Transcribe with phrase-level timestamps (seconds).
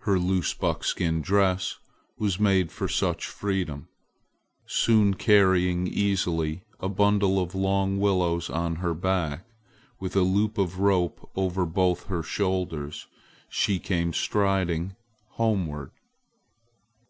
[0.00, 1.78] Her loose buckskin dress
[2.18, 3.88] was made for such freedom.
[4.66, 9.46] Soon carrying easily a bundle of long willows on her back,
[9.98, 13.06] with a loop of rope over both her shoulders,
[13.48, 14.96] she came striding
[15.28, 15.92] homeward.